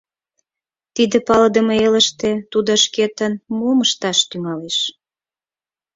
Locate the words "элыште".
1.85-2.31